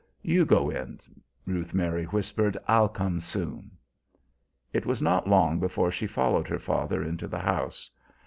"You 0.23 0.45
go 0.45 0.71
in," 0.71 0.99
Ruth 1.45 1.75
Mary 1.75 2.05
whispered. 2.05 2.57
"I'll 2.67 2.89
come 2.89 3.19
soon." 3.19 3.69
It 4.73 4.87
was 4.87 4.99
not 4.99 5.27
long 5.29 5.59
before 5.59 5.91
she 5.91 6.07
followed 6.07 6.47
her 6.47 6.57
father 6.57 7.03
into 7.03 7.27
the 7.27 7.37
house. 7.41 7.87